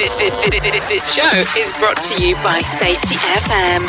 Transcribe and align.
This, 0.00 0.14
this, 0.16 0.32
this, 0.88 1.14
show 1.14 1.28
is 1.60 1.78
brought 1.78 2.02
to 2.04 2.26
you 2.26 2.34
by 2.36 2.62
Safety 2.62 3.16
FM. 3.16 3.86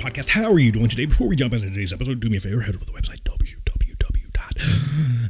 Podcast. 0.00 0.28
How 0.28 0.50
are 0.50 0.58
you 0.58 0.72
doing 0.72 0.88
today? 0.88 1.04
Before 1.04 1.28
we 1.28 1.36
jump 1.36 1.52
into 1.52 1.68
today's 1.68 1.92
episode, 1.92 2.20
do 2.20 2.30
me 2.30 2.38
a 2.38 2.40
favor, 2.40 2.62
head 2.62 2.74
over 2.74 2.84
to 2.84 2.92
the 2.92 2.98
website, 2.98 3.20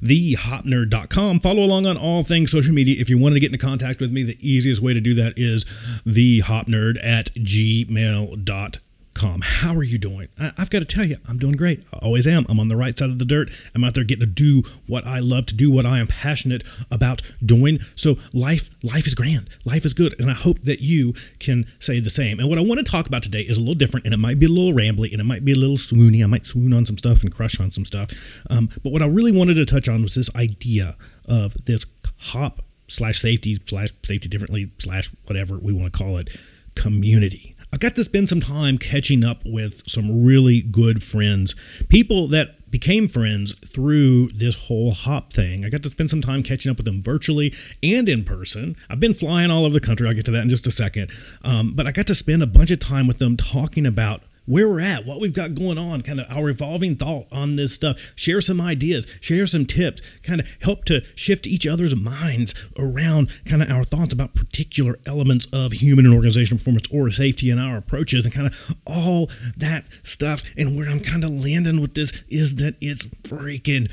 www.thehopnerd.com. 0.03 1.41
Follow 1.41 1.63
along 1.63 1.87
on 1.87 1.97
all 1.97 2.23
things 2.23 2.51
social 2.51 2.75
media. 2.75 3.01
If 3.01 3.09
you 3.11 3.19
wanted 3.19 3.35
to 3.35 3.41
get 3.41 3.53
into 3.53 3.65
contact 3.65 4.01
with 4.01 4.11
me, 4.11 4.23
the 4.23 4.37
easiest 4.41 4.81
way 4.81 4.95
to 4.95 5.01
do 5.01 5.15
that 5.15 5.35
is 5.37 5.65
thehotnerd 6.07 7.03
at 7.05 7.33
gmail.com. 7.35 8.90
How 9.21 9.75
are 9.75 9.83
you 9.83 9.99
doing? 9.99 10.29
I- 10.39 10.53
I've 10.57 10.71
got 10.71 10.79
to 10.79 10.85
tell 10.87 11.05
you, 11.05 11.19
I'm 11.29 11.39
doing 11.39 11.55
great. 11.55 11.83
I 11.93 11.99
always 11.99 12.27
am. 12.27 12.47
I'm 12.49 12.59
on 12.59 12.69
the 12.69 12.77
right 12.77 12.97
side 12.97 13.11
of 13.11 13.19
the 13.19 13.25
dirt. 13.27 13.51
I'm 13.75 13.85
out 13.85 13.95
there 13.95 14.05
getting 14.05 14.21
to 14.21 14.27
do 14.27 14.63
what 14.87 15.07
I 15.07 15.19
love 15.19 15.45
to 15.47 15.55
do, 15.55 15.71
what 15.71 15.85
I 15.85 15.99
am 15.99 16.07
passionate 16.07 16.65
about 16.91 17.21
doing. 17.45 17.81
So 17.97 18.17
life, 18.33 18.71
life 18.83 19.07
is 19.07 19.15
grand. 19.15 19.51
Life 19.65 19.85
is 19.85 19.93
good, 19.93 20.19
and 20.19 20.31
I 20.31 20.35
hope 20.35 20.63
that 20.63 20.81
you 20.81 21.13
can 21.39 21.67
say 21.79 22.01
the 22.01 22.09
same. 22.11 22.41
And 22.41 22.49
what 22.49 22.59
I 22.59 22.63
want 22.63 22.79
to 22.79 22.85
talk 22.91 23.07
about 23.07 23.23
today 23.23 23.43
is 23.43 23.57
a 23.57 23.61
little 23.61 23.75
different, 23.75 24.07
and 24.07 24.15
it 24.15 24.19
might 24.19 24.39
be 24.39 24.47
a 24.47 24.49
little 24.49 24.73
rambly, 24.73 25.13
and 25.13 25.21
it 25.21 25.25
might 25.25 25.45
be 25.45 25.53
a 25.53 25.57
little 25.57 25.77
swoony. 25.77 26.23
I 26.25 26.27
might 26.27 26.47
swoon 26.47 26.73
on 26.73 26.87
some 26.87 26.97
stuff 26.97 27.23
and 27.23 27.31
crush 27.31 27.61
on 27.61 27.71
some 27.71 27.85
stuff. 27.85 28.11
Um, 28.49 28.71
but 28.83 28.91
what 28.91 29.03
I 29.03 29.07
really 29.07 29.33
wanted 29.33 29.55
to 29.55 29.67
touch 29.67 29.89
on 29.89 30.01
was 30.03 30.15
this 30.15 30.35
idea 30.35 30.97
of 31.27 31.63
this 31.67 31.85
hop 32.19 32.63
slash 32.89 33.21
safety 33.21 33.61
slash 33.67 33.91
safety 34.05 34.29
differently 34.29 34.71
slash 34.79 35.13
whatever 35.27 35.59
we 35.59 35.73
want 35.73 35.93
to 35.93 35.99
call 35.99 36.17
it 36.17 36.37
community. 36.75 37.55
I 37.73 37.77
got 37.77 37.95
to 37.97 38.05
spend 38.05 38.29
some 38.29 38.41
time 38.41 38.79
catching 38.79 39.25
up 39.25 39.43
with 39.45 39.89
some 39.89 40.25
really 40.25 40.61
good 40.61 41.03
friends, 41.03 41.55
people 41.89 42.27
that 42.29 42.71
became 42.71 43.09
friends 43.09 43.53
through 43.67 44.29
this 44.29 44.67
whole 44.67 44.93
hop 44.93 45.33
thing. 45.33 45.65
I 45.65 45.69
got 45.69 45.83
to 45.83 45.91
spend 45.91 46.11
some 46.11 46.21
time 46.21 46.43
catching 46.43 46.71
up 46.71 46.77
with 46.77 46.87
them 46.87 47.03
virtually 47.03 47.55
and 47.83 48.09
in 48.09 48.25
person. 48.25 48.77
I've 48.89 49.01
been 49.01 49.15
flying 49.15 49.51
all 49.51 49.65
over 49.65 49.73
the 49.73 49.81
country. 49.81 50.07
I'll 50.07 50.15
get 50.15 50.25
to 50.27 50.31
that 50.33 50.43
in 50.43 50.51
just 50.51 50.67
a 50.67 50.71
second. 50.71 51.11
Um, 51.43 51.75
but 51.75 51.87
I 51.87 51.93
got 51.93 52.07
to 52.09 52.15
spend 52.15 52.43
a 52.43 52.47
bunch 52.47 52.71
of 52.71 52.79
time 52.79 53.07
with 53.07 53.19
them 53.19 53.37
talking 53.37 53.87
about 53.87 54.23
where 54.51 54.69
we're 54.69 54.81
at, 54.81 55.07
what 55.07 55.21
we've 55.21 55.33
got 55.33 55.55
going 55.55 55.79
on, 55.79 56.03
kind 56.03 56.19
of 56.19 56.27
our 56.29 56.51
evolving 56.51 56.97
thought 56.97 57.27
on 57.31 57.55
this 57.55 57.73
stuff, 57.73 57.97
share 58.17 58.41
some 58.41 58.61
ideas, 58.61 59.07
share 59.21 59.47
some 59.47 59.65
tips, 59.65 60.03
kind 60.25 60.41
of 60.41 60.49
help 60.61 60.85
to 60.85 61.05
shift 61.15 61.47
each 61.47 61.69
other's 61.69 61.95
minds 61.95 62.53
around 62.77 63.31
kind 63.45 63.63
of 63.63 63.71
our 63.71 63.85
thoughts 63.85 64.13
about 64.13 64.35
particular 64.35 64.99
elements 65.07 65.47
of 65.53 65.71
human 65.71 66.05
and 66.05 66.13
organizational 66.13 66.59
performance 66.59 66.89
or 66.93 67.09
safety 67.13 67.49
and 67.49 67.61
our 67.61 67.77
approaches 67.77 68.25
and 68.25 68.35
kind 68.35 68.49
of 68.49 68.77
all 68.85 69.31
that 69.57 69.85
stuff. 70.03 70.43
And 70.59 70.77
where 70.77 70.91
I'm 70.91 71.01
kind 71.01 71.23
of 71.23 71.31
landing 71.31 71.81
with 71.81 71.95
this 71.95 72.25
is 72.29 72.57
that 72.57 72.75
it's 72.81 73.07
freaking 73.23 73.89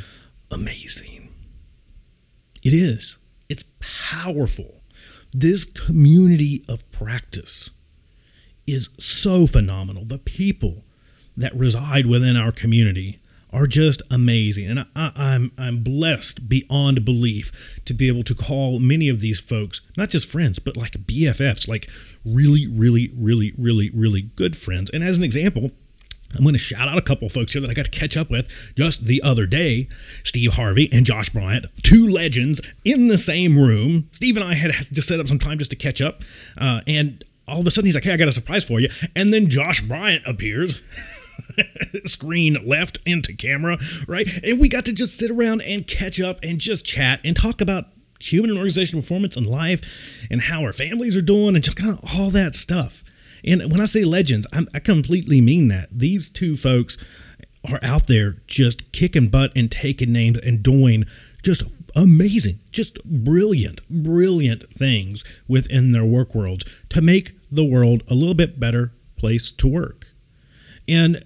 amazing. 0.50 1.30
It 2.64 2.74
is. 2.74 3.20
It's 3.48 3.64
powerful. 3.80 4.82
This 5.32 5.66
community 5.66 6.66
of 6.68 6.90
practice 6.92 7.70
is 8.68 8.90
so 9.00 9.48
phenomenal. 9.48 10.04
The 10.06 10.20
people 10.20 10.84
that 11.36 11.56
reside 11.56 12.06
within 12.06 12.36
our 12.36 12.52
community 12.52 13.20
are 13.54 13.66
just 13.66 14.02
amazing, 14.12 14.70
and 14.70 14.80
I, 14.82 14.86
I, 14.96 15.12
I'm 15.16 15.52
I'm 15.58 15.84
blessed 15.84 16.50
beyond 16.50 17.06
belief 17.06 17.80
to 17.86 17.94
be 17.94 18.08
able 18.10 18.24
to 18.24 18.36
call 18.36 18.80
many 18.80 19.08
of 19.08 19.22
these 19.22 19.40
folks 19.40 19.80
not 19.96 20.10
just 20.10 20.28
friends, 20.28 20.60
but 20.60 20.76
like 20.76 20.92
BFFs, 20.92 21.68
like 21.68 21.90
really, 22.26 22.68
really, 22.68 23.10
really, 23.16 23.54
really, 23.58 23.90
really 23.92 24.24
good 24.36 24.56
friends. 24.58 24.92
And 24.94 25.04
as 25.04 25.18
an 25.18 25.24
example. 25.24 25.72
I'm 26.36 26.44
going 26.44 26.54
to 26.54 26.60
shout 26.60 26.90
out 26.90 26.98
a 26.98 27.02
couple 27.02 27.30
folks 27.30 27.54
here 27.54 27.62
that 27.62 27.70
I 27.70 27.74
got 27.74 27.86
to 27.86 27.92
catch 27.92 28.18
up 28.18 28.30
with 28.30 28.50
just 28.76 29.06
the 29.06 29.22
other 29.24 29.46
day. 29.46 29.88
Steve 30.26 30.56
Harvey 30.56 30.90
and 30.92 31.06
Josh 31.06 31.30
Bryant, 31.30 31.68
two 31.84 32.06
legends 32.06 32.60
in 32.84 33.08
the 33.08 33.18
same 33.18 33.58
room. 33.58 34.10
Steve 34.12 34.36
and 34.36 34.44
I 34.44 34.56
had 34.56 34.72
just 34.92 35.08
set 35.08 35.22
up 35.22 35.30
some 35.30 35.40
time 35.40 35.58
just 35.58 35.72
to 35.72 35.78
catch 35.78 36.02
up. 36.02 36.24
Uh, 36.58 36.82
and 36.86 37.24
all 37.48 37.60
of 37.60 37.68
a 37.68 37.72
sudden 37.72 37.86
he's 37.86 37.96
like, 37.96 38.04
hey, 38.04 38.14
I 38.14 38.18
got 38.18 38.28
a 38.28 38.34
surprise 38.34 38.64
for 38.64 38.80
you. 38.80 38.90
And 39.16 39.34
then 39.34 39.50
Josh 39.50 39.82
Bryant 39.82 40.26
appears. 40.26 40.82
screen 42.06 42.58
left 42.66 43.00
into 43.06 43.34
camera, 43.34 43.78
right? 44.08 44.28
And 44.44 44.60
we 44.60 44.70
got 44.70 44.86
to 44.86 44.94
just 44.94 45.18
sit 45.18 45.30
around 45.32 45.62
and 45.62 45.86
catch 45.86 46.20
up 46.20 46.40
and 46.44 46.60
just 46.60 46.86
chat 46.86 47.20
and 47.24 47.36
talk 47.36 47.62
about 47.62 47.86
human 48.20 48.50
and 48.50 48.58
organizational 48.58 49.02
performance 49.02 49.38
and 49.38 49.46
life 49.46 50.28
and 50.32 50.42
how 50.42 50.64
our 50.64 50.74
families 50.74 51.16
are 51.16 51.22
doing 51.22 51.56
and 51.56 51.64
just 51.64 51.78
kind 51.78 51.92
of 51.92 52.00
all 52.16 52.32
that 52.32 52.56
stuff. 52.56 53.04
And 53.46 53.72
when 53.72 53.80
I 53.80 53.86
say 53.86 54.04
legends, 54.04 54.48
I'm, 54.52 54.68
I 54.74 54.80
completely 54.80 55.42
mean 55.42 55.68
that. 55.68 55.90
These 55.92 56.30
two 56.30 56.58
folks 56.58 56.98
are 57.70 57.80
out 57.84 58.08
there 58.08 58.38
just 58.48 58.92
kicking 58.92 59.30
butt 59.30 59.52
and 59.56 59.72
taking 59.72 60.12
names 60.12 60.40
and 60.40 60.64
doing 60.64 61.06
just 61.48 61.64
amazing, 61.96 62.60
just 62.74 63.02
brilliant, 63.06 63.80
brilliant 63.90 64.70
things 64.70 65.24
within 65.48 65.94
their 65.94 66.04
work 66.04 66.36
worlds 66.36 66.66
to 66.90 67.02
make 67.02 67.32
the 67.50 67.64
world 67.64 68.04
a 68.10 68.14
little 68.14 68.34
bit 68.34 68.60
better 68.60 68.92
place 69.16 69.50
to 69.54 69.66
work. 69.66 70.08
And 70.90 71.24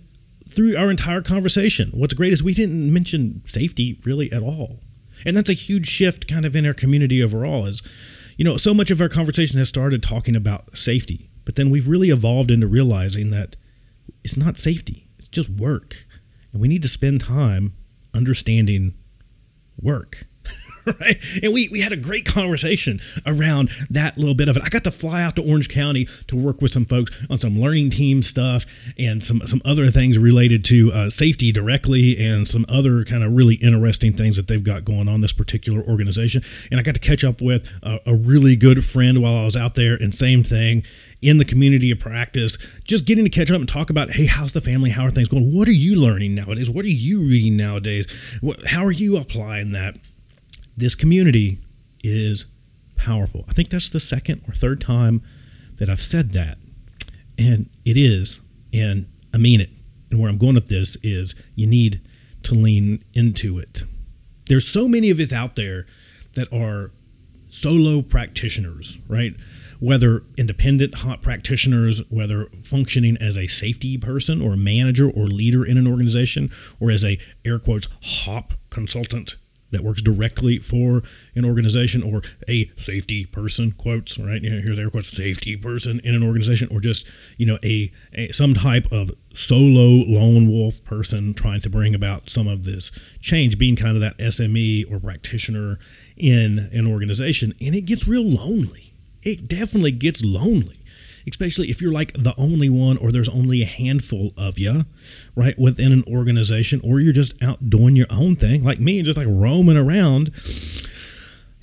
through 0.54 0.78
our 0.78 0.92
entire 0.92 1.24
conversation, 1.24 1.90
what's 1.96 2.14
great 2.14 2.32
is 2.32 2.44
we 2.44 2.54
didn't 2.54 2.94
mention 2.94 3.42
safety 3.48 4.00
really 4.04 4.32
at 4.32 4.44
all. 4.44 4.78
And 5.26 5.36
that's 5.36 5.50
a 5.50 5.54
huge 5.54 5.88
shift 5.88 6.28
kind 6.28 6.46
of 6.46 6.56
in 6.56 6.68
our 6.68 6.74
community 6.76 7.24
overall 7.24 7.66
is, 7.66 7.82
you 8.38 8.46
know, 8.46 8.58
so 8.58 8.76
much 8.76 8.92
of 8.92 9.02
our 9.02 9.10
conversation 9.10 9.58
has 9.58 9.70
started 9.70 10.04
talking 10.04 10.36
about 10.36 10.78
safety, 10.78 11.30
but 11.46 11.56
then 11.56 11.72
we've 11.72 11.88
really 11.88 12.12
evolved 12.12 12.52
into 12.52 12.68
realizing 12.68 13.32
that 13.32 13.56
it's 14.24 14.38
not 14.38 14.58
safety, 14.58 15.08
it's 15.18 15.28
just 15.28 15.50
work. 15.50 16.06
And 16.54 16.62
we 16.62 16.68
need 16.68 16.84
to 16.84 16.88
spend 16.88 17.22
time 17.22 17.74
understanding 18.14 18.94
work. 19.82 20.28
right? 21.00 21.18
And 21.44 21.54
we, 21.54 21.70
we 21.70 21.82
had 21.82 21.92
a 21.92 21.98
great 21.98 22.26
conversation 22.26 23.00
around 23.26 23.70
that 23.90 24.18
little 24.18 24.34
bit 24.34 24.48
of 24.48 24.58
it. 24.58 24.64
I 24.64 24.70
got 24.70 24.84
to 24.86 24.92
fly 24.92 25.22
out 25.22 25.36
to 25.36 25.44
Orange 25.44 25.70
County 25.70 26.08
to 26.28 26.36
work 26.36 26.62
with 26.62 26.72
some 26.72 26.86
folks 26.86 27.12
on 27.30 27.38
some 27.38 27.60
learning 27.60 27.92
team 27.92 28.24
stuff 28.24 28.66
and 28.98 29.24
some, 29.24 29.46
some 29.46 29.62
other 29.66 29.90
things 29.90 30.18
related 30.18 30.66
to 30.66 30.92
uh, 30.92 31.10
safety 31.10 31.52
directly 31.52 32.18
and 32.18 32.48
some 32.48 32.66
other 32.68 33.04
kind 33.04 33.24
of 33.24 33.34
really 33.34 33.56
interesting 33.56 34.14
things 34.14 34.36
that 34.38 34.48
they've 34.48 34.64
got 34.64 34.86
going 34.86 35.08
on 35.08 35.22
this 35.22 35.34
particular 35.34 35.82
organization. 35.84 36.44
And 36.72 36.80
I 36.80 36.84
got 36.84 36.96
to 36.96 37.02
catch 37.02 37.24
up 37.24 37.42
with 37.42 37.70
a, 37.84 38.00
a 38.06 38.16
really 38.16 38.56
good 38.56 38.84
friend 38.84 39.22
while 39.22 39.36
I 39.36 39.46
was 39.46 39.56
out 39.56 39.76
there, 39.76 39.96
and 39.96 40.14
same 40.14 40.44
thing 40.44 40.84
in 41.22 41.38
the 41.38 41.46
community 41.46 41.92
of 41.92 42.00
practice, 42.00 42.58
just 42.84 43.06
getting 43.06 43.24
to 43.24 43.30
catch 43.30 43.52
up 43.52 43.60
and 43.60 43.70
talk 43.70 43.92
about, 43.92 44.12
hey, 44.12 44.26
how's 44.26 44.54
the 44.54 44.62
family? 44.62 44.90
How 44.90 45.06
are 45.06 45.12
things 45.12 45.28
going? 45.28 45.54
What 45.54 45.68
are 45.68 45.74
you 45.74 45.96
learning 45.96 46.34
nowadays? 46.34 46.70
What 46.70 46.84
are 46.84 46.90
you 46.90 47.22
reading 47.22 47.56
nowadays? 47.56 48.08
What, 48.42 48.66
how 48.68 48.84
are 48.84 48.92
you 48.92 49.18
applying 49.18 49.72
that? 49.74 49.98
This 50.78 50.96
community 50.96 51.60
is 52.04 52.46
powerful. 52.96 53.46
I 53.50 53.54
think 53.54 53.70
that's 53.70 53.90
the 53.90 54.00
second 54.00 54.42
or 54.48 54.54
third 54.54 54.82
time 54.82 55.22
that 55.78 55.90
I've 55.90 56.02
said 56.02 56.32
that. 56.34 56.58
And 57.38 57.70
it 57.86 57.98
is. 57.98 58.40
And 58.74 59.08
I 59.34 59.38
mean 59.38 59.62
it. 59.62 59.70
And 60.10 60.20
where 60.20 60.30
I'm 60.30 60.38
going 60.38 60.56
with 60.56 60.68
this 60.68 60.98
is 61.02 61.36
you 61.56 61.68
need 61.68 62.02
to 62.44 62.54
lean 62.54 63.04
into 63.14 63.58
it. 63.58 63.84
There's 64.48 64.68
so 64.68 64.88
many 64.88 65.10
of 65.10 65.20
us 65.20 65.32
out 65.32 65.56
there 65.56 65.86
that 66.36 66.52
are 66.54 66.92
solo 67.50 68.02
practitioners, 68.02 68.98
right? 69.08 69.36
Whether 69.80 70.24
independent 70.38 70.94
practitioners, 71.22 72.02
whether 72.10 72.46
functioning 72.62 73.18
as 73.18 73.38
a 73.38 73.48
safety 73.48 73.98
person 73.98 74.42
or 74.42 74.54
a 74.54 74.58
manager 74.58 75.10
or 75.10 75.26
leader 75.28 75.66
in 75.66 75.78
an 75.78 75.88
organization, 75.88 76.52
or 76.80 76.92
as 76.92 77.04
a 77.04 77.18
air 77.44 77.60
quotes 77.60 77.88
hop 78.04 78.54
consultant 78.70 79.36
that 79.72 79.84
works 79.84 80.02
directly 80.02 80.60
for 80.60 81.02
an 81.36 81.46
organization 81.46 82.04
or 82.04 82.22
a 82.48 82.72
safety 82.78 83.26
person 83.26 83.72
quotes 83.72 84.18
right? 84.18 84.42
You 84.42 84.50
know, 84.50 84.62
here's 84.62 84.80
air 84.80 84.90
quotes 84.90 85.10
safety 85.10 85.56
person 85.56 86.00
in 86.04 86.16
an 86.16 86.24
organization 86.24 86.68
or 86.72 86.80
just 86.80 87.08
you 87.38 87.46
know 87.46 87.58
a, 87.64 87.92
a 88.14 88.32
some 88.32 88.54
type 88.54 88.92
of 88.92 89.12
solo 89.34 90.04
lone 90.06 90.50
wolf 90.50 90.84
person 90.84 91.34
trying 91.34 91.62
to 91.62 91.70
bring 91.70 91.96
about 91.96 92.30
some 92.30 92.48
of 92.48 92.66
this 92.66 92.92
change 93.20 93.58
being 93.58 93.76
kind 93.76 93.96
of 93.96 94.02
that 94.02 94.18
sme 94.18 94.90
or 94.92 95.00
practitioner 95.00 95.80
in 96.18 96.70
an 96.72 96.88
organization. 96.88 97.54
And 97.62 97.76
it 97.76 97.82
gets 97.82 98.08
real 98.08 98.24
lonely. 98.24 98.94
It 99.24 99.48
definitely 99.48 99.92
gets 99.92 100.24
lonely 100.24 100.81
especially 101.28 101.70
if 101.70 101.82
you're 101.82 101.92
like 101.92 102.14
the 102.14 102.34
only 102.38 102.70
one 102.70 102.98
or 102.98 103.12
there's 103.12 103.30
only 103.30 103.62
a 103.62 103.66
handful 103.66 104.34
of 104.38 104.58
you, 104.58 104.86
right, 105.36 105.58
within 105.58 105.92
an 105.92 106.04
organization, 106.08 106.82
or 106.84 107.00
you're 107.00 107.14
just 107.14 107.42
out 107.42 107.70
doing 107.70 107.96
your 107.96 108.08
own 108.10 108.36
thing, 108.36 108.64
like 108.64 108.80
me, 108.80 108.98
and 109.00 109.06
just 109.06 109.18
like 109.18 109.28
roaming 109.30 109.78
around. 109.78 110.32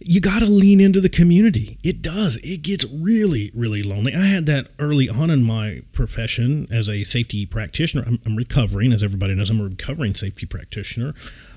You 0.01 0.21
got 0.21 0.39
to 0.39 0.47
lean 0.47 0.81
into 0.81 1.01
the 1.01 1.09
community. 1.09 1.79
It 1.83 2.01
does. 2.03 2.37
It 2.37 2.63
gets 2.63 2.85
really, 2.85 3.51
really 3.53 3.83
lonely. 3.83 4.15
I 4.15 4.27
had 4.27 4.47
that 4.47 4.69
early 4.79 5.09
on 5.09 5.29
in 5.29 5.43
my 5.43 5.83
profession 5.93 6.69
as 6.71 6.89
a 6.89 7.03
safety 7.03 7.45
practitioner. 7.47 8.05
I'm, 8.07 8.21
I'm 8.25 8.37
recovering, 8.37 8.93
as 8.93 9.03
everybody 9.03 9.35
knows, 9.35 9.51
I'm 9.51 9.61
a 9.61 9.65
recovering 9.65 10.15
safety 10.15 10.47
practitioner. 10.47 11.15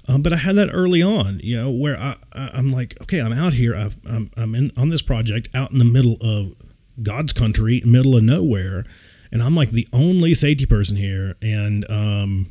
Um, 0.07 0.23
but 0.23 0.33
I 0.33 0.37
had 0.37 0.55
that 0.55 0.71
early 0.73 1.03
on, 1.03 1.39
you 1.43 1.55
know, 1.55 1.69
where 1.69 1.97
I, 1.99 2.17
I 2.33 2.57
am 2.57 2.71
like, 2.71 2.97
okay, 3.03 3.21
I'm 3.21 3.31
out 3.33 3.53
here. 3.53 3.75
i 3.75 3.89
am 4.09 4.31
I'm 4.35 4.55
in 4.55 4.71
on 4.75 4.89
this 4.89 5.03
project 5.03 5.47
out 5.53 5.71
in 5.71 5.77
the 5.77 5.85
middle 5.85 6.17
of 6.19 6.55
God's 7.03 7.33
country, 7.33 7.81
middle 7.85 8.15
of 8.15 8.23
nowhere, 8.23 8.85
and 9.31 9.41
I'm 9.41 9.55
like 9.55 9.71
the 9.71 9.87
only 9.93 10.33
safety 10.33 10.65
person 10.65 10.97
here, 10.97 11.35
and 11.41 11.89
um, 11.89 12.49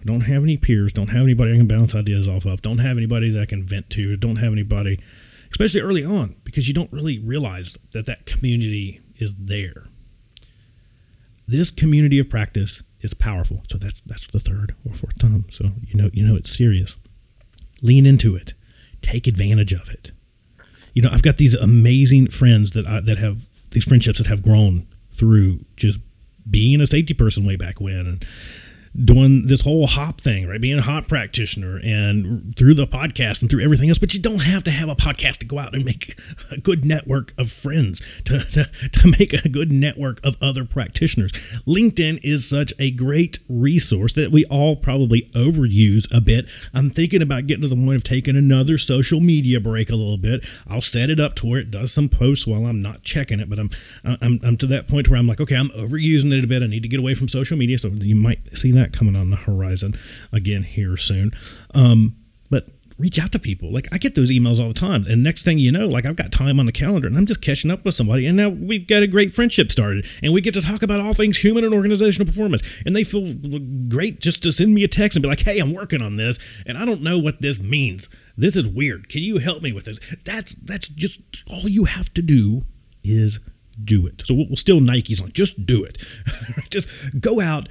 I 0.00 0.04
don't 0.04 0.22
have 0.22 0.42
any 0.42 0.56
peers, 0.56 0.92
don't 0.92 1.08
have 1.08 1.22
anybody 1.22 1.52
I 1.52 1.56
can 1.56 1.66
bounce 1.66 1.94
ideas 1.94 2.26
off 2.28 2.44
of, 2.44 2.62
don't 2.62 2.78
have 2.78 2.96
anybody 2.96 3.30
that 3.30 3.42
I 3.42 3.46
can 3.46 3.62
vent 3.62 3.90
to, 3.90 4.16
don't 4.16 4.36
have 4.36 4.52
anybody, 4.52 5.00
especially 5.50 5.80
early 5.80 6.04
on, 6.04 6.36
because 6.44 6.68
you 6.68 6.74
don't 6.74 6.92
really 6.92 7.18
realize 7.18 7.76
that 7.92 8.06
that 8.06 8.26
community 8.26 9.00
is 9.16 9.34
there. 9.34 9.84
This 11.46 11.70
community 11.70 12.18
of 12.18 12.30
practice 12.30 12.82
is 13.00 13.14
powerful. 13.14 13.62
So 13.70 13.76
that's 13.78 14.00
that's 14.00 14.26
the 14.28 14.40
third 14.40 14.74
or 14.88 14.94
fourth 14.94 15.18
time. 15.18 15.44
So 15.52 15.72
you 15.86 15.94
know 15.94 16.10
you 16.12 16.26
know 16.26 16.36
it's 16.36 16.56
serious. 16.56 16.96
Lean 17.82 18.06
into 18.06 18.34
it. 18.34 18.54
Take 19.02 19.26
advantage 19.26 19.74
of 19.74 19.90
it. 19.90 20.10
You 20.94 21.02
know, 21.02 21.10
I've 21.12 21.22
got 21.22 21.36
these 21.36 21.54
amazing 21.54 22.28
friends 22.28 22.72
that 22.72 22.86
I, 22.86 23.00
that 23.00 23.18
have 23.18 23.38
these 23.70 23.84
friendships 23.84 24.18
that 24.18 24.28
have 24.28 24.42
grown 24.42 24.86
through 25.10 25.60
just 25.76 26.00
being 26.48 26.80
a 26.80 26.86
safety 26.86 27.14
person 27.14 27.44
way 27.44 27.56
back 27.56 27.80
when. 27.80 28.06
And 28.06 28.26
doing 29.02 29.46
this 29.48 29.62
whole 29.62 29.86
hop 29.86 30.20
thing, 30.20 30.46
right? 30.46 30.60
Being 30.60 30.78
a 30.78 30.82
hop 30.82 31.08
practitioner 31.08 31.80
and 31.82 32.56
through 32.56 32.74
the 32.74 32.86
podcast 32.86 33.42
and 33.42 33.50
through 33.50 33.62
everything 33.64 33.88
else. 33.88 33.98
But 33.98 34.14
you 34.14 34.20
don't 34.20 34.42
have 34.42 34.62
to 34.64 34.70
have 34.70 34.88
a 34.88 34.94
podcast 34.94 35.38
to 35.38 35.46
go 35.46 35.58
out 35.58 35.74
and 35.74 35.84
make 35.84 36.18
a 36.50 36.58
good 36.58 36.84
network 36.84 37.34
of 37.36 37.50
friends, 37.50 38.00
to, 38.26 38.38
to, 38.38 38.64
to 38.64 39.08
make 39.18 39.32
a 39.32 39.48
good 39.48 39.72
network 39.72 40.24
of 40.24 40.36
other 40.40 40.64
practitioners. 40.64 41.32
LinkedIn 41.66 42.20
is 42.22 42.48
such 42.48 42.72
a 42.78 42.90
great 42.90 43.40
resource 43.48 44.12
that 44.12 44.30
we 44.30 44.44
all 44.46 44.76
probably 44.76 45.22
overuse 45.34 46.06
a 46.14 46.20
bit. 46.20 46.48
I'm 46.72 46.90
thinking 46.90 47.22
about 47.22 47.46
getting 47.46 47.62
to 47.62 47.68
the 47.68 47.76
point 47.76 47.96
of 47.96 48.04
taking 48.04 48.36
another 48.36 48.78
social 48.78 49.20
media 49.20 49.58
break 49.60 49.90
a 49.90 49.96
little 49.96 50.18
bit. 50.18 50.46
I'll 50.68 50.80
set 50.80 51.10
it 51.10 51.18
up 51.18 51.34
to 51.36 51.46
where 51.46 51.60
it 51.60 51.70
does 51.70 51.92
some 51.92 52.08
posts 52.08 52.46
while 52.46 52.66
I'm 52.66 52.80
not 52.80 53.02
checking 53.02 53.40
it, 53.40 53.50
but 53.50 53.58
I'm 53.58 53.70
I'm, 54.04 54.40
I'm 54.42 54.56
to 54.58 54.66
that 54.68 54.86
point 54.88 55.08
where 55.08 55.18
I'm 55.18 55.26
like, 55.26 55.40
okay, 55.40 55.56
I'm 55.56 55.70
overusing 55.70 56.32
it 56.32 56.44
a 56.44 56.46
bit. 56.46 56.62
I 56.62 56.66
need 56.66 56.82
to 56.82 56.88
get 56.88 57.00
away 57.00 57.14
from 57.14 57.28
social 57.28 57.56
media. 57.56 57.78
So 57.78 57.88
you 57.88 58.16
might 58.16 58.56
see 58.56 58.70
that 58.72 58.83
that 58.84 58.96
coming 58.96 59.16
on 59.16 59.30
the 59.30 59.36
horizon 59.36 59.94
again 60.32 60.62
here 60.62 60.96
soon. 60.96 61.32
Um, 61.74 62.16
but 62.50 62.68
reach 62.98 63.18
out 63.18 63.32
to 63.32 63.38
people. 63.38 63.72
Like 63.72 63.88
I 63.92 63.98
get 63.98 64.14
those 64.14 64.30
emails 64.30 64.60
all 64.60 64.68
the 64.68 64.74
time. 64.74 65.04
And 65.08 65.22
next 65.22 65.44
thing 65.44 65.58
you 65.58 65.72
know, 65.72 65.86
like 65.86 66.06
I've 66.06 66.16
got 66.16 66.30
time 66.30 66.60
on 66.60 66.66
the 66.66 66.72
calendar 66.72 67.08
and 67.08 67.16
I'm 67.16 67.26
just 67.26 67.40
catching 67.40 67.70
up 67.70 67.84
with 67.84 67.94
somebody. 67.94 68.26
And 68.26 68.36
now 68.36 68.48
we've 68.48 68.86
got 68.86 69.02
a 69.02 69.06
great 69.06 69.34
friendship 69.34 69.72
started 69.72 70.06
and 70.22 70.32
we 70.32 70.40
get 70.40 70.54
to 70.54 70.62
talk 70.62 70.82
about 70.82 71.00
all 71.00 71.14
things 71.14 71.38
human 71.38 71.64
and 71.64 71.74
organizational 71.74 72.26
performance. 72.26 72.62
And 72.86 72.94
they 72.94 73.04
feel 73.04 73.34
great 73.88 74.20
just 74.20 74.42
to 74.44 74.52
send 74.52 74.74
me 74.74 74.84
a 74.84 74.88
text 74.88 75.16
and 75.16 75.22
be 75.22 75.28
like, 75.28 75.40
hey, 75.40 75.58
I'm 75.58 75.72
working 75.72 76.02
on 76.02 76.16
this 76.16 76.38
and 76.66 76.78
I 76.78 76.84
don't 76.84 77.02
know 77.02 77.18
what 77.18 77.40
this 77.40 77.58
means. 77.58 78.08
This 78.36 78.56
is 78.56 78.66
weird. 78.66 79.08
Can 79.08 79.22
you 79.22 79.38
help 79.38 79.62
me 79.62 79.72
with 79.72 79.84
this? 79.84 79.98
That's 80.24 80.54
that's 80.54 80.88
just 80.88 81.20
all 81.50 81.68
you 81.68 81.84
have 81.84 82.12
to 82.14 82.22
do 82.22 82.64
is 83.02 83.40
do 83.82 84.06
it. 84.06 84.22
So 84.24 84.34
we'll 84.34 84.56
still 84.56 84.80
Nike's 84.80 85.20
on. 85.20 85.32
Just 85.32 85.66
do 85.66 85.82
it. 85.82 85.98
just 86.70 86.88
go 87.20 87.40
out 87.40 87.68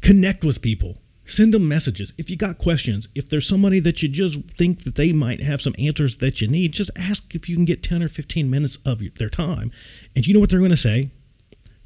Connect 0.00 0.44
with 0.44 0.62
people. 0.62 0.98
Send 1.24 1.52
them 1.52 1.68
messages. 1.68 2.14
If 2.16 2.30
you 2.30 2.36
got 2.36 2.56
questions, 2.56 3.06
if 3.14 3.28
there's 3.28 3.46
somebody 3.46 3.80
that 3.80 4.02
you 4.02 4.08
just 4.08 4.38
think 4.56 4.84
that 4.84 4.94
they 4.94 5.12
might 5.12 5.42
have 5.42 5.60
some 5.60 5.74
answers 5.78 6.16
that 6.18 6.40
you 6.40 6.48
need, 6.48 6.72
just 6.72 6.90
ask 6.96 7.34
if 7.34 7.48
you 7.48 7.56
can 7.56 7.66
get 7.66 7.82
10 7.82 8.02
or 8.02 8.08
15 8.08 8.48
minutes 8.48 8.78
of 8.86 9.02
their 9.16 9.28
time. 9.28 9.70
And 10.16 10.26
you 10.26 10.32
know 10.32 10.40
what 10.40 10.48
they're 10.48 10.58
going 10.58 10.70
to 10.70 10.76
say? 10.76 11.10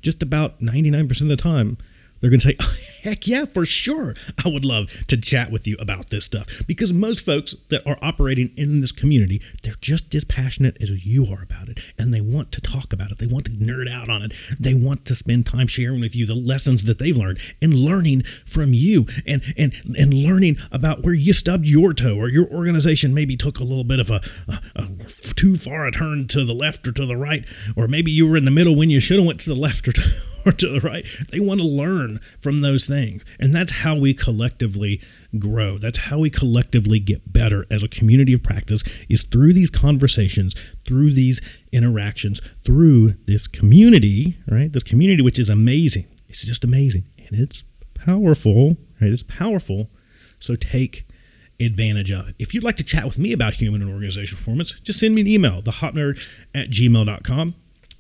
Just 0.01 0.23
about 0.23 0.61
99% 0.61 1.23
of 1.23 1.29
the 1.29 1.37
time, 1.37 1.77
they're 2.23 2.31
going 2.31 2.41
to 2.41 2.49
say, 2.49 2.57
oh, 2.61 2.77
heck 3.03 3.27
yeah, 3.27 3.45
for 3.45 3.67
sure. 3.67 4.15
I 4.45 4.49
would 4.49 4.65
love 4.65 5.07
to 5.09 5.17
chat 5.17 5.51
with 5.51 5.67
you 5.67 5.77
about 5.79 6.11
this 6.11 6.25
stuff. 6.25 6.63
Because 6.67 6.93
most 6.93 7.27
folks 7.27 7.55
that 7.69 7.87
are 7.87 7.99
operating 8.01 8.53
in 8.57 8.81
this 8.81 8.93
community, 8.93 9.43
they're 9.63 9.75
just 9.81 10.15
as 10.15 10.25
passionate 10.25 10.81
as 10.81 11.05
you 11.05 11.27
are 11.27 11.43
about 11.43 11.69
it. 11.69 11.81
And 11.99 12.15
they 12.15 12.21
want 12.21 12.53
to 12.53 12.61
talk 12.61 12.93
about 12.93 13.11
it. 13.11 13.19
They 13.19 13.27
want 13.27 13.47
to 13.47 13.51
nerd 13.51 13.91
out 13.91 14.09
on 14.09 14.23
it. 14.23 14.33
They 14.59 14.73
want 14.73 15.05
to 15.07 15.17
spend 15.17 15.47
time 15.47 15.67
sharing 15.67 16.01
with 16.01 16.15
you 16.15 16.25
the 16.25 16.37
lessons 16.37 16.85
that 16.85 17.01
they've 17.01 17.17
learned 17.17 17.41
and 17.61 17.75
learning 17.75 18.23
from 18.47 18.73
you 18.73 19.07
and, 19.27 19.43
and, 19.59 19.73
and 19.99 20.15
learning 20.15 20.59
about 20.71 21.03
where 21.03 21.15
you 21.15 21.33
stubbed 21.33 21.67
your 21.67 21.93
toe 21.93 22.17
or 22.17 22.29
your 22.29 22.47
organization 22.47 23.13
maybe 23.13 23.37
took 23.37 23.59
a 23.59 23.65
little 23.65 23.85
bit 23.85 23.99
of 23.99 24.11
a, 24.11 24.21
a, 24.47 24.61
a 24.77 24.89
too 25.35 25.57
far 25.57 25.87
a 25.87 25.91
turn 25.91 26.29
to 26.29 26.45
the 26.45 26.55
left 26.55 26.87
or 26.87 26.93
to 26.93 27.05
the 27.05 27.17
right. 27.17 27.45
Or 27.75 27.89
maybe 27.89 28.13
you 28.13 28.29
were 28.29 28.37
in 28.37 28.45
the 28.45 28.53
middle 28.53 28.77
when 28.77 28.91
you 28.91 29.01
should 29.01 29.19
have 29.19 29.27
went 29.27 29.41
to 29.41 29.51
the 29.51 29.57
left 29.57 29.89
or 29.89 29.93
to 29.93 30.03
or 30.47 30.53
to 30.53 30.69
the 30.69 30.81
right. 30.81 31.05
They 31.31 31.41
want 31.41 31.61
to 31.61 31.67
learn 31.67 32.21
from 32.41 32.61
those 32.61 32.87
things. 32.87 33.23
And 33.39 33.55
that's 33.55 33.73
how 33.73 33.97
we 33.97 34.15
collectively 34.15 35.01
grow. 35.39 35.79
That's 35.79 35.99
how 35.99 36.19
we 36.19 36.31
collectively 36.31 36.99
get 36.99 37.33
better 37.33 37.67
as 37.71 37.83
a 37.83 37.89
community 37.89 38.33
of 38.33 38.43
practice 38.43 38.83
is 39.09 39.25
through 39.25 39.53
these 39.53 39.71
conversations, 39.71 40.55
through 40.87 41.13
these 41.13 41.41
interactions, 41.73 42.41
through 42.65 43.15
this 43.27 43.47
community, 43.47 44.39
right? 44.49 44.73
This 44.73 44.83
community 44.83 45.23
which 45.23 45.39
is 45.39 45.49
amazing. 45.49 46.07
It's 46.29 46.43
just 46.43 46.65
amazing 46.65 47.05
and 47.29 47.41
it's 47.41 47.63
powerful, 47.95 48.77
right? 49.01 49.13
It's 49.13 49.23
powerful. 49.23 49.91
So 50.39 50.57
take 50.57 51.07
advantage 51.61 52.11
of 52.11 52.29
it. 52.29 52.35
If 52.39 52.55
you'd 52.55 52.65
like 52.65 52.77
to 52.77 52.85
chat 52.85 53.05
with 53.05 53.19
me 53.19 53.33
about 53.33 53.55
human 53.55 53.83
and 53.83 53.91
organizational 53.91 54.39
performance, 54.39 54.73
just 54.81 54.99
send 54.99 55.15
me 55.15 55.21
an 55.21 55.29
email, 55.29 55.63
thehopnerd 55.63 56.21
at 56.55 56.71
gmail.com 56.71 57.55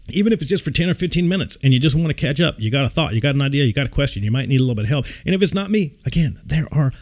even 0.08 0.32
if 0.32 0.40
it's 0.40 0.50
just 0.50 0.64
for 0.64 0.70
10 0.70 0.90
or 0.90 0.94
15 0.94 1.28
minutes 1.28 1.56
and 1.62 1.72
you 1.72 1.78
just 1.78 1.94
want 1.94 2.08
to 2.08 2.14
catch 2.14 2.40
up, 2.40 2.56
you 2.58 2.70
got 2.70 2.84
a 2.84 2.88
thought, 2.88 3.14
you 3.14 3.20
got 3.20 3.34
an 3.34 3.42
idea, 3.42 3.64
you 3.64 3.72
got 3.72 3.86
a 3.86 3.90
question, 3.90 4.22
you 4.22 4.30
might 4.30 4.48
need 4.48 4.60
a 4.60 4.62
little 4.62 4.74
bit 4.74 4.84
of 4.84 4.88
help. 4.88 5.06
And 5.24 5.34
if 5.34 5.42
it's 5.42 5.54
not 5.54 5.70
me, 5.70 5.94
again, 6.04 6.40
there 6.44 6.66
are 6.72 6.92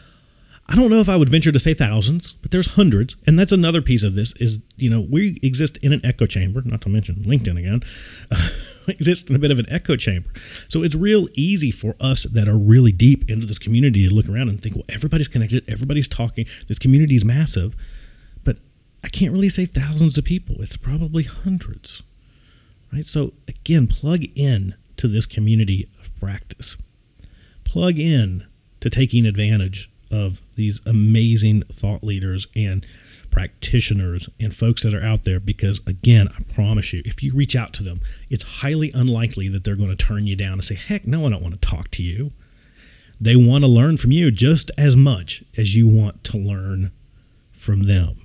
I 0.71 0.75
don't 0.75 0.89
know 0.89 1.01
if 1.01 1.09
I 1.09 1.17
would 1.17 1.27
venture 1.27 1.51
to 1.51 1.59
say 1.59 1.73
thousands, 1.73 2.31
but 2.31 2.51
there's 2.51 2.75
hundreds, 2.75 3.17
and 3.27 3.37
that's 3.37 3.51
another 3.51 3.81
piece 3.81 4.03
of 4.03 4.15
this 4.15 4.31
is 4.37 4.61
you 4.77 4.89
know 4.89 5.01
we 5.01 5.37
exist 5.43 5.75
in 5.77 5.91
an 5.91 5.99
echo 6.05 6.25
chamber, 6.25 6.61
not 6.63 6.79
to 6.83 6.89
mention 6.89 7.15
LinkedIn 7.15 7.59
again, 7.59 7.81
uh, 8.31 8.49
exist 8.87 9.29
in 9.29 9.35
a 9.35 9.39
bit 9.39 9.51
of 9.51 9.59
an 9.59 9.65
echo 9.69 9.97
chamber. 9.97 10.29
So 10.69 10.81
it's 10.81 10.95
real 10.95 11.27
easy 11.33 11.71
for 11.71 11.95
us 11.99 12.23
that 12.23 12.47
are 12.47 12.57
really 12.57 12.93
deep 12.93 13.29
into 13.29 13.45
this 13.45 13.59
community 13.59 14.07
to 14.07 14.15
look 14.15 14.29
around 14.29 14.47
and 14.47 14.61
think, 14.61 14.75
well, 14.75 14.85
everybody's 14.87 15.27
connected, 15.27 15.69
everybody's 15.69 16.07
talking, 16.07 16.45
this 16.69 16.79
community 16.79 17.15
is 17.15 17.25
massive, 17.25 17.75
but 18.45 18.57
I 19.03 19.09
can't 19.09 19.33
really 19.33 19.49
say 19.49 19.65
thousands 19.65 20.17
of 20.17 20.23
people. 20.23 20.61
It's 20.61 20.77
probably 20.77 21.23
hundreds 21.23 22.01
right? 22.93 23.05
So 23.05 23.33
again, 23.47 23.87
plug 23.87 24.25
in 24.35 24.75
to 24.97 25.07
this 25.07 25.25
community 25.25 25.87
of 25.99 26.17
practice. 26.19 26.75
Plug 27.63 27.97
in 27.97 28.45
to 28.81 28.89
taking 28.89 29.25
advantage 29.25 29.89
of 30.11 30.41
these 30.55 30.81
amazing 30.85 31.63
thought 31.71 32.03
leaders 32.03 32.47
and 32.55 32.85
practitioners 33.29 34.29
and 34.39 34.53
folks 34.53 34.83
that 34.83 34.93
are 34.93 35.03
out 35.03 35.23
there 35.23 35.39
because 35.39 35.79
again 35.87 36.27
i 36.37 36.43
promise 36.53 36.91
you 36.91 37.01
if 37.05 37.23
you 37.23 37.33
reach 37.33 37.55
out 37.55 37.71
to 37.71 37.81
them 37.81 38.01
it's 38.29 38.43
highly 38.43 38.91
unlikely 38.93 39.47
that 39.47 39.63
they're 39.63 39.77
going 39.77 39.89
to 39.89 39.95
turn 39.95 40.27
you 40.27 40.35
down 40.35 40.53
and 40.53 40.65
say 40.65 40.75
heck 40.75 41.07
no 41.07 41.25
i 41.25 41.29
don't 41.29 41.41
want 41.41 41.53
to 41.53 41.67
talk 41.67 41.89
to 41.89 42.03
you 42.03 42.31
they 43.21 43.37
want 43.37 43.63
to 43.63 43.69
learn 43.69 43.95
from 43.95 44.11
you 44.11 44.31
just 44.31 44.69
as 44.77 44.97
much 44.97 45.45
as 45.57 45.77
you 45.77 45.87
want 45.87 46.21
to 46.25 46.37
learn 46.37 46.91
from 47.53 47.83
them 47.83 48.17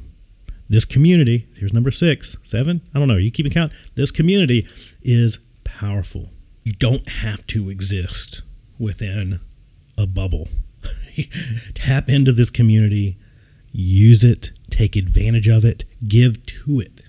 this 0.69 0.85
community, 0.85 1.47
here's 1.55 1.73
number 1.73 1.91
six, 1.91 2.37
seven, 2.45 2.81
I 2.95 2.99
don't 2.99 3.09
know, 3.09 3.17
you 3.17 3.31
keep 3.31 3.51
count. 3.53 3.73
This 3.95 4.11
community 4.11 4.67
is 5.03 5.39
powerful. 5.65 6.31
You 6.65 6.73
don't 6.73 7.09
have 7.09 7.47
to 7.49 7.71
exist 7.71 8.43
within 8.79 9.41
a 9.97 10.07
bubble. 10.07 10.49
Tap 11.75 12.09
into 12.09 12.33
this 12.33 12.51
community, 12.51 13.17
use 13.73 14.25
it, 14.25 14.51
take 14.71 14.97
advantage 14.97 15.49
of 15.49 15.65
it, 15.65 15.85
give 16.07 16.45
to 16.47 16.81
it, 16.81 17.05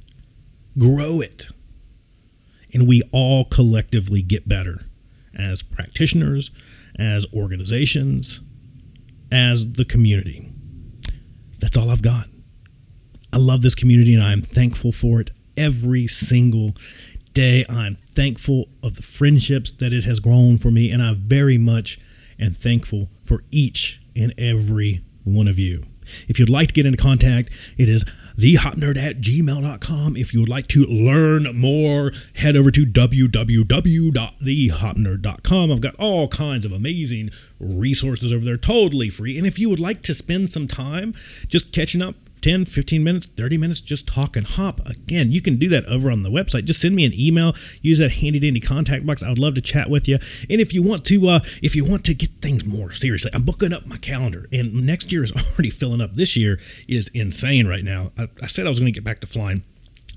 grow 0.77 1.19
it. 1.21 1.47
And 2.73 2.87
we 2.87 3.01
all 3.11 3.45
collectively 3.45 4.21
get 4.21 4.47
better 4.47 4.81
as 5.33 5.63
practitioners, 5.63 6.51
as 6.99 7.25
organizations, 7.33 8.41
as 9.31 9.73
the 9.73 9.85
community. 9.85 10.49
That's 11.59 11.77
all 11.77 11.89
I've 11.89 12.01
got. 12.01 12.27
I 13.31 13.37
love 13.37 13.61
this 13.61 13.75
community 13.75 14.13
and 14.13 14.23
I'm 14.23 14.41
thankful 14.41 14.91
for 14.91 15.19
it 15.19 15.31
every 15.55 16.07
single 16.07 16.75
day. 17.33 17.65
I'm 17.69 17.95
thankful 17.95 18.69
of 18.81 18.95
the 18.95 19.03
friendships 19.03 19.71
that 19.73 19.93
it 19.93 20.05
has 20.05 20.19
grown 20.19 20.57
for 20.57 20.71
me, 20.71 20.91
and 20.91 21.03
I 21.03 21.13
very 21.13 21.57
much 21.57 21.99
am 22.39 22.53
thankful 22.53 23.09
for 23.25 23.43
each 23.51 24.01
and 24.15 24.33
every 24.37 25.01
one 25.23 25.47
of 25.47 25.59
you. 25.59 25.83
If 26.27 26.39
you'd 26.39 26.49
like 26.49 26.69
to 26.69 26.73
get 26.73 26.85
into 26.85 26.97
contact, 26.97 27.49
it 27.77 27.89
is 27.89 28.05
thehopnerd 28.37 28.97
at 28.97 29.21
gmail.com. 29.21 30.15
If 30.15 30.33
you 30.33 30.39
would 30.39 30.49
like 30.49 30.67
to 30.69 30.85
learn 30.85 31.55
more, 31.55 32.13
head 32.35 32.55
over 32.55 32.71
to 32.71 32.85
www.thehopnerd.com. 32.85 35.71
I've 35.71 35.81
got 35.81 35.95
all 35.95 36.27
kinds 36.27 36.65
of 36.65 36.71
amazing 36.71 37.31
resources 37.59 38.31
over 38.31 38.45
there, 38.45 38.57
totally 38.57 39.09
free. 39.09 39.37
And 39.37 39.45
if 39.45 39.59
you 39.59 39.69
would 39.69 39.79
like 39.79 40.01
to 40.03 40.13
spend 40.13 40.49
some 40.49 40.67
time 40.67 41.13
just 41.47 41.73
catching 41.73 42.01
up 42.01 42.15
10, 42.47 42.63
15 42.63 43.03
minutes, 43.03 43.27
30 43.27 43.57
minutes 43.57 43.81
just 43.81 44.07
talk 44.07 44.37
and 44.37 44.47
hop. 44.47 44.79
Again, 44.87 45.33
you 45.33 45.41
can 45.41 45.57
do 45.57 45.67
that 45.67 45.85
over 45.87 46.09
on 46.09 46.23
the 46.23 46.29
website. 46.29 46.63
Just 46.63 46.79
send 46.79 46.95
me 46.95 47.03
an 47.03 47.11
email, 47.13 47.53
use 47.81 47.99
that 47.99 48.09
handy 48.09 48.39
dandy 48.39 48.61
contact 48.61 49.05
box. 49.05 49.21
I 49.21 49.27
would 49.27 49.37
love 49.37 49.55
to 49.55 49.61
chat 49.61 49.89
with 49.89 50.07
you. 50.07 50.17
And 50.49 50.61
if 50.61 50.73
you 50.73 50.81
want 50.81 51.03
to 51.07 51.27
uh 51.27 51.39
if 51.61 51.75
you 51.75 51.83
want 51.83 52.05
to 52.05 52.13
get 52.13 52.29
things 52.41 52.63
more 52.63 52.93
seriously, 52.93 53.31
I'm 53.33 53.41
booking 53.41 53.73
up 53.73 53.85
my 53.85 53.97
calendar 53.97 54.47
and 54.53 54.85
next 54.85 55.11
year 55.11 55.25
is 55.25 55.31
already 55.35 55.69
filling 55.69 55.99
up. 55.99 56.15
This 56.15 56.37
year 56.37 56.57
is 56.87 57.09
insane 57.13 57.67
right 57.67 57.83
now. 57.83 58.13
I, 58.17 58.29
I 58.41 58.47
said 58.47 58.65
I 58.65 58.69
was 58.69 58.79
going 58.79 58.93
to 58.93 58.97
get 58.97 59.03
back 59.03 59.19
to 59.19 59.27
flying. 59.27 59.63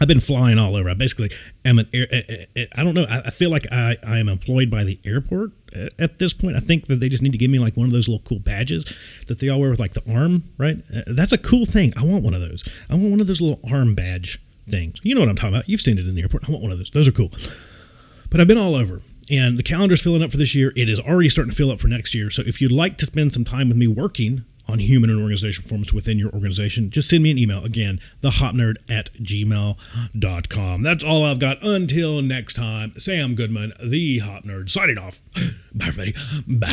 I've 0.00 0.08
been 0.08 0.20
flying 0.20 0.58
all 0.58 0.76
over. 0.76 0.88
I 0.88 0.94
basically 0.94 1.30
am 1.64 1.78
an 1.78 1.88
air. 1.92 2.06
eh, 2.10 2.22
eh, 2.28 2.44
eh, 2.56 2.66
I 2.74 2.82
don't 2.82 2.94
know. 2.94 3.06
I 3.08 3.28
feel 3.30 3.50
like 3.50 3.66
I, 3.70 3.96
I 4.06 4.18
am 4.18 4.28
employed 4.28 4.70
by 4.70 4.82
the 4.84 4.98
airport 5.04 5.52
at- 5.98 6.18
this 6.18 6.32
point. 6.32 6.56
I 6.56 6.60
think 6.60 6.86
that 6.86 7.00
they 7.00 7.08
just 7.10 7.22
need 7.22 7.32
to 7.32 7.38
give 7.38 7.50
me 7.50 7.58
like 7.58 7.76
one 7.76 7.86
of 7.86 7.92
those 7.92 8.08
little 8.08 8.22
cool 8.26 8.38
badges 8.38 8.84
that 9.28 9.40
they 9.40 9.48
all 9.48 9.60
wear 9.60 9.70
with 9.70 9.80
like 9.80 9.92
the 9.92 10.02
arm, 10.12 10.44
right? 10.58 10.78
That's 11.06 11.32
a 11.32 11.38
cool 11.38 11.66
thing. 11.66 11.92
I 11.96 12.04
want 12.04 12.24
one 12.24 12.32
of 12.34 12.40
those. 12.40 12.64
I 12.88 12.94
want 12.94 13.10
one 13.10 13.20
of 13.20 13.26
those 13.26 13.40
little 13.42 13.60
arm 13.70 13.94
badge 13.94 14.40
things. 14.68 14.98
You 15.02 15.14
know 15.14 15.20
what 15.20 15.28
I'm 15.28 15.36
talking 15.36 15.54
about. 15.54 15.68
You've 15.68 15.80
seen 15.82 15.98
it 15.98 16.06
in 16.06 16.14
the 16.14 16.22
airport. 16.22 16.48
I 16.48 16.52
want 16.52 16.62
one 16.62 16.72
of 16.72 16.78
those. 16.78 16.90
Those 16.90 17.06
are 17.08 17.12
cool. 17.12 17.30
But 18.30 18.40
I've 18.40 18.48
been 18.48 18.58
all 18.58 18.74
over. 18.74 19.02
And 19.30 19.58
the 19.58 19.62
calendar's 19.62 20.02
filling 20.02 20.22
up 20.22 20.30
for 20.30 20.36
this 20.38 20.54
year. 20.54 20.72
It 20.76 20.88
is 20.88 20.98
already 20.98 21.28
starting 21.28 21.50
to 21.50 21.56
fill 21.56 21.70
up 21.70 21.78
for 21.78 21.88
next 21.88 22.14
year. 22.14 22.30
So 22.30 22.42
if 22.46 22.60
you'd 22.60 22.72
like 22.72 22.96
to 22.98 23.06
spend 23.06 23.32
some 23.32 23.44
time 23.44 23.68
with 23.68 23.76
me 23.76 23.86
working 23.86 24.44
on 24.70 24.78
human 24.78 25.10
and 25.10 25.20
organization 25.20 25.62
performance 25.62 25.92
within 25.92 26.18
your 26.18 26.30
organization, 26.30 26.90
just 26.90 27.08
send 27.10 27.22
me 27.22 27.30
an 27.30 27.38
email. 27.38 27.64
Again, 27.64 28.00
thehopnerd 28.22 28.76
at 28.88 29.12
gmail.com. 29.14 30.82
That's 30.82 31.04
all 31.04 31.24
I've 31.24 31.38
got 31.38 31.62
until 31.62 32.22
next 32.22 32.54
time. 32.54 32.92
Sam 32.98 33.34
Goodman, 33.34 33.72
the 33.82 34.18
Hop 34.20 34.44
Nerd, 34.44 34.70
signing 34.70 34.98
off. 34.98 35.22
Bye, 35.74 35.86
everybody. 35.88 36.14
Bye. 36.46 36.68